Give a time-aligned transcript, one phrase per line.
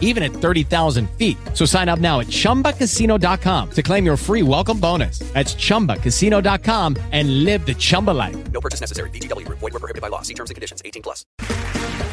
[0.00, 1.36] even at 30,000 feet.
[1.54, 5.18] So sign up now at ChumbaCasino.com to claim your free welcome bonus.
[5.34, 8.36] That's ChumbaCasino.com and live the Chumba life.
[8.52, 9.10] No purchase necessary.
[9.10, 9.46] BGW.
[9.48, 10.22] Void were prohibited by law.
[10.22, 10.82] See terms and conditions.
[10.84, 11.26] 18 plus.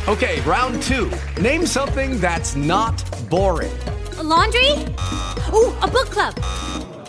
[0.08, 1.12] Okay, round two.
[1.42, 2.98] Name something that's not
[3.30, 3.72] boring.
[4.18, 4.72] A laundry?
[5.54, 6.36] Ooh, a book club.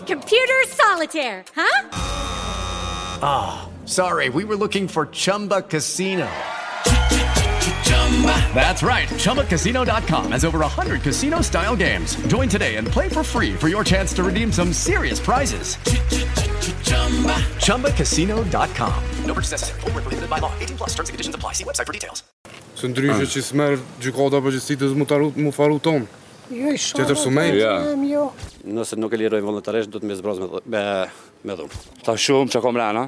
[0.07, 1.89] Computer solitaire, huh?
[3.25, 4.29] Ah, oh, sorry.
[4.29, 6.29] We were looking for Chumba Casino.
[8.55, 9.09] That's right.
[9.09, 12.17] ChumbaCasino.com has over 100 casino style games.
[12.29, 15.77] Join today and play for free for your chance to redeem some serious prizes.
[17.67, 18.99] ChumbaCasino.com.
[19.27, 19.81] No purchase necessary.
[19.81, 20.53] Forward, prohibited by law.
[20.61, 21.53] 18 plus terms and conditions apply.
[21.55, 22.23] See website for details.
[22.83, 26.07] Së ndryshë që së merë gjykota për gjithësitë dhe më faru tonë.
[26.51, 26.99] Jo, i shumë.
[26.99, 27.61] Tjetër sumej?
[28.11, 28.25] Jo,
[28.73, 30.83] Nëse nuk e lirojnë voluntarisht, do të me zbrozë me,
[31.47, 31.83] me dhumë.
[32.07, 33.05] Ta shumë që kom rena.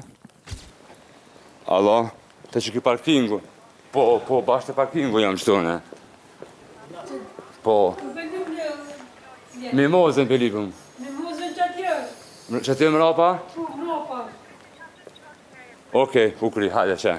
[1.75, 1.97] Alo,
[2.53, 3.41] te që ki parkingu.
[3.95, 5.77] Po, po, bashkë të parkingu jam shtone.
[7.63, 7.75] Po.
[9.71, 10.65] Me mozën, Filipëm.
[10.99, 12.01] Me mozën që atjërë.
[12.67, 13.29] Që atjërë më rapa?
[13.53, 14.21] Po, më rapa.
[16.01, 17.13] Oke, kukri, hajde që.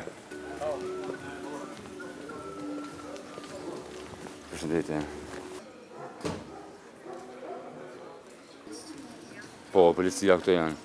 [4.53, 5.01] Përshëndetje.
[9.73, 10.83] Po, policia këto janë.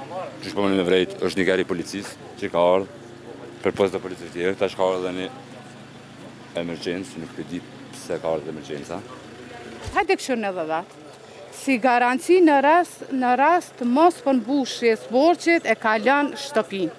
[0.00, 2.96] Qështë përmënin po e vrejtë, është një gari policisë që ka ardhë
[3.60, 5.26] për posë të policisë tjerë, ta shkarë edhe një
[6.62, 7.60] emergjensë, nuk përdi di
[7.92, 9.00] pëse ka arë dhe emergjensa.
[9.96, 10.80] Hajde këshu në dhe dhe,
[11.60, 16.92] Si garanci në rast, në rast mos për në bushje borqit e ka lënë shtëpinë.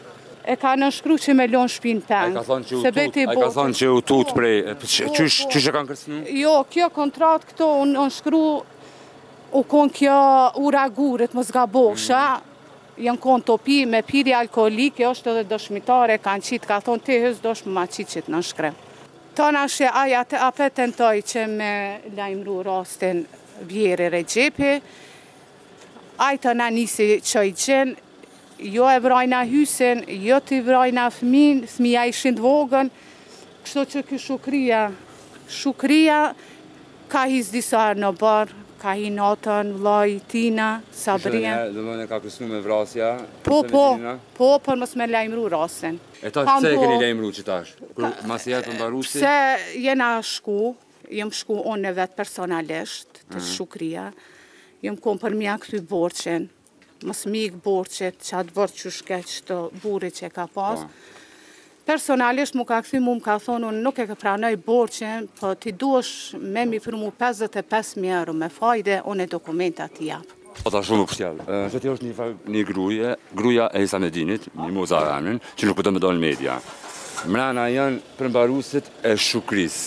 [0.51, 2.35] E ka në shkru që me lënë shpinë pengë.
[2.35, 2.83] E ka thonë që u
[3.23, 4.53] tutë, e ka thonë që u tutë prej,
[4.91, 6.19] që që kanë kërsinu?
[6.43, 8.43] Jo, kjo kontratë këto unë shkru,
[9.57, 10.19] u konë kjo
[10.67, 12.21] uragurët më zga boshë,
[12.99, 17.43] jënë konë topi me piri alkoholike, është edhe dëshmitare, kanë qitë, ka thonë të hësë
[17.45, 18.73] dëshmë ma qitë në shkre.
[19.37, 21.73] Të në shë aja të apetën të i që me
[22.17, 23.21] lajmru rastin
[23.69, 24.71] vjerë e regjepi,
[26.21, 27.93] aja në nisi që i gjenë,
[28.75, 32.91] jo e vrajna hysin, jo të i vrajna fmin, fmija i shindë vogën,
[33.65, 34.81] kështu që kështë shukria,
[35.49, 36.19] shukria
[37.11, 41.67] ka hisë disa në barë, ka hi notën, vlaj, tina, sabrien.
[41.75, 43.11] Dhe më në ka kërësnu me vrasja?
[43.45, 45.99] Po, po, po, po, për mësë me lejmru rasin.
[46.21, 47.75] E ta që e këni lejmru që tash?
[48.29, 49.21] Masë jetë për mbarusi?
[49.21, 50.73] Se jena shku,
[51.21, 53.47] jem shku onë vetë personalisht, të mhm.
[53.53, 54.07] shukria,
[54.87, 56.49] jem kom për mja këtë borqen,
[57.05, 58.95] mësë mikë borqet, që atë vërë që
[59.33, 61.17] që të burit që ka pasë, po.
[61.85, 65.53] Personalisht mu ka këthi, mu më ka thonë unë nuk e ke pranoj borqen, po
[65.57, 70.37] ti duesh me mi firmu 55.000 euro me fajde, unë e dokumenta ti japë.
[70.61, 71.39] Po shumë pështjel.
[71.73, 72.27] Që ti është një, fa,
[72.69, 76.59] gruje, gruja e Isa Medinit, një moza ramin, që nuk pëtë me dojnë media.
[77.31, 79.79] Mrena janë përmbarusit e shukris.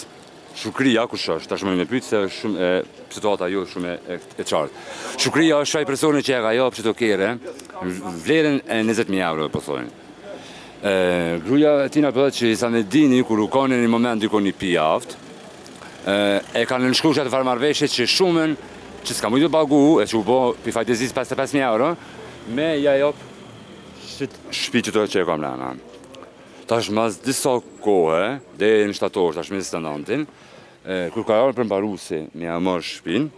[0.58, 2.70] Shukria, ku është, ta shumë me pytë se shumë e
[3.10, 5.16] situata jo shumë e, e qartë.
[5.18, 7.32] Shukria është shaj personi që e ka jo për që të kere,
[8.26, 10.02] vlerën e 20.000 euro, po thonë.
[11.44, 14.50] Gruja e tina përdo që i zanë e dini kër u një moment diko një
[14.52, 15.14] pi aft,
[16.06, 18.52] e ka në nëshku të farmarveshe që shumën,
[19.06, 21.94] që s'ka mujtë bagu, e që u bo për fajtëzis 55.000 euro,
[22.52, 23.16] me ja e op
[24.52, 25.72] shpi që të e që e kam lana.
[26.68, 30.28] Ta është mas disa kohë, dhe e në shtatorë, ta është mësë të nëndin,
[30.84, 33.30] kër ka jarë për mbaru se me a mërë shpin,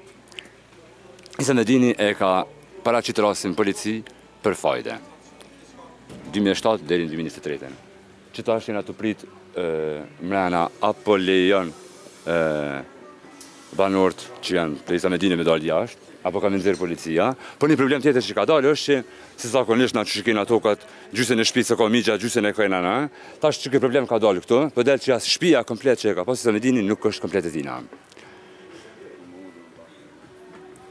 [1.38, 2.40] i zanë e dini e ka
[2.86, 4.00] para që të rasin polici
[4.42, 5.00] për fajtë.
[6.44, 7.70] 2007 deri në 2023
[8.36, 9.22] Që ta është jena të prit
[10.20, 11.70] mrena apo lejon
[13.76, 17.26] banort që janë isa me dine me dalë jashtë, apo ka menzirë policia,
[17.60, 20.58] për një problem tjetër që ka dalë është që si zakonisht na që shikin ato
[20.64, 22.94] katë gjysën e shpi se ka migja, gjysën e kajnë anë,
[23.42, 26.12] ta që këtë problem ka dalë këtu, për po delë që asë shpia komplet që
[26.14, 27.76] e ka, pas po si se me dini nuk është komplet e tina.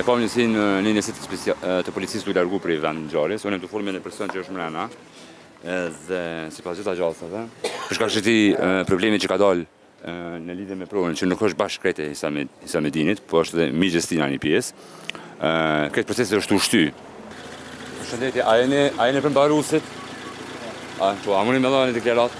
[0.00, 1.18] E pa një sin në një njësit
[1.84, 4.02] të policisë të i largu për i vend në gjarës, unë e të formë një
[4.04, 4.86] person që është mrena,
[6.06, 6.20] dhe
[6.54, 7.44] si pas gjitha gjallëtëve,
[7.90, 8.36] përshka që ti
[8.88, 9.66] problemi që ka dalë
[10.42, 13.90] në lidhe me provën, që nuk është bashkë krete i samedinit, po është dhe mi
[13.92, 14.88] gjestina një pjesë,
[15.94, 16.84] këtë procesit është të ushty.
[18.10, 19.82] Shëndeti, a jene, a usit?
[21.02, 22.30] A, po, a mëni me lojnë deklarat?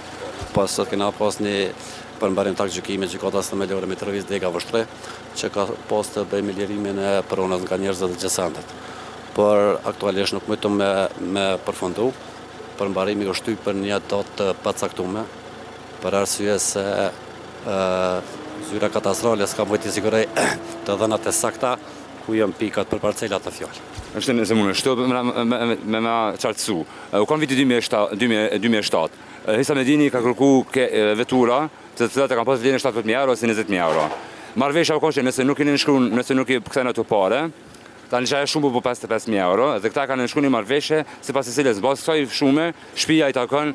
[0.53, 1.69] Pas, po, sot kena pas një
[2.19, 4.81] për në barim takë gjykimit gjykotas në melore me të rëvis dhe ka vështre,
[5.39, 8.73] që ka postë të bëjmë lirimin e përonat nga njerëzët dhe gjësandet.
[9.33, 10.91] Por aktualisht nuk mëjtëm me,
[11.35, 12.09] me përfundu,
[12.77, 15.25] për në barim i kështu për një atot të pacaktume,
[16.03, 17.77] për arsye se e,
[18.69, 20.25] zyra katastrale ka mëjtë i sigurej
[20.85, 21.75] të dhenat e sakta,
[22.25, 23.89] ku jam pikat për parcelat të fjallë.
[24.19, 26.77] Êshtë nëse mune, shtë me, me nga qartësu.
[27.19, 29.19] U kanë viti 2007,
[29.59, 30.49] Hisa Medini ka kërku
[31.19, 31.65] vetura,
[31.97, 34.05] të të të të kanë posë vjenë 17.000 euro ose 20.000 euro.
[34.61, 35.77] Marvesha u kanë që nëse nuk i në
[36.19, 37.41] nëse nuk i këtë po të pare,
[38.11, 41.51] ta në shumë për 55.000 euro, dhe këta kanë nëshkrun i Marveshe, se pas e
[41.53, 43.73] sile zbasë, sa i shume, shpija i takon,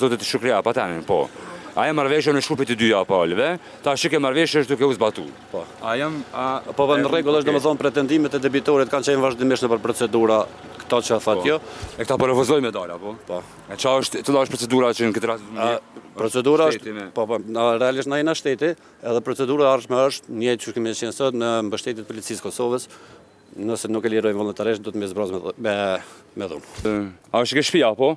[0.00, 1.28] zotët i shukria, pa tani, po.
[1.78, 3.52] A jam marveshën në shkupit të dyja apo alve,
[3.84, 5.24] ta shike marveshën është duke u zbatu.
[5.52, 9.10] Po, a jam, po për po, në është dhe më thonë pretendimet e debitorit kanë
[9.12, 10.40] qenë vazhdimisht në për procedura
[10.80, 11.46] këto që a thatë po.
[11.52, 11.60] jo.
[11.94, 13.12] E këta përëvëzoj po me dalë, apo?
[13.28, 13.38] Po.
[13.70, 17.38] E qa është, të da është procedura që në këtë ratë Procedura është, po, po,
[17.38, 18.72] në realisht në jena shteti,
[19.06, 22.88] edhe procedura arshme është një që kemi qenë sot në mbështetit policisë Kosovës,
[23.56, 25.76] nëse nuk e lirojnë voluntarisht, do të me zbrozë me,
[26.38, 27.12] me, dhunë.
[27.30, 28.10] A është që ke po?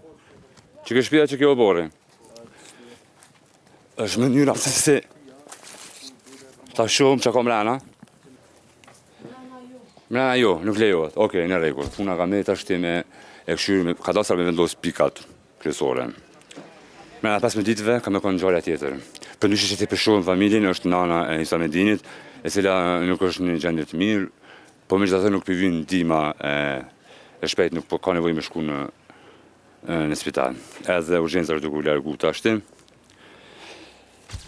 [0.88, 1.86] Që ke shpia që ke obore?
[4.02, 5.02] është më njëra përse se...
[6.74, 7.76] Ta shumë që ka mrena.
[10.10, 11.18] Mrena jo, jo nuk lejohet.
[11.22, 11.92] Oke, në regullë.
[11.94, 12.94] Funa ka me të ashtë me
[13.44, 15.22] e këshyri me kadastra me vendosë pikat
[15.62, 16.08] kresore.
[17.22, 18.98] Mrena pas me ditëve, ka me konë në gjarja tjetër.
[19.40, 22.02] Për nëshë që ti përshohën familjen, është nana e Isra Medinit,
[22.42, 22.74] e cila
[23.06, 24.26] nuk është një gjendit mirë,
[24.90, 28.44] po me që të të nuk përvinë dima e shpejt, nuk po ka nevoj me
[28.44, 28.82] shku në
[29.84, 30.56] në spital.
[30.88, 32.62] Edhe urgjenzër duke u largu të ashtim.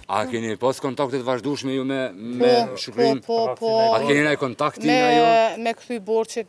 [0.08, 3.56] A keni pas kontaktet vazhdushme ju me me Po, po, po.
[3.60, 3.70] po.
[3.96, 5.24] A keni ai kontaktin ajo?
[5.24, 6.44] Me me kthy borxhe,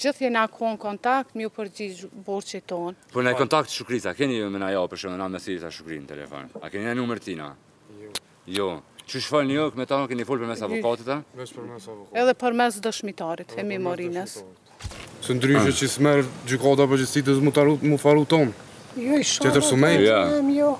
[0.00, 2.96] gjithë jeni akon kontakt me u përgjigj borxhet ton.
[3.12, 6.08] Po ne kontakt shkruaj, a keni ju me ajo për shkak të namës së shkruajmë
[6.08, 6.48] telefon.
[6.64, 7.50] A keni ai numër tina?
[8.00, 8.12] Jo.
[8.48, 8.70] Jo.
[9.12, 11.18] Ju shfal në jug me ta keni fol për mes avokatit ta?
[11.36, 12.16] Me për mes avokatit.
[12.22, 14.38] Edhe për mes dëshmitarit e Memorines.
[15.22, 18.54] Së ndryshë që smer gjykata po gjithsesi do të mu faru ton.
[18.96, 19.44] Jo i shoh.
[19.50, 20.06] Tetërsumej.
[20.56, 20.72] Jo.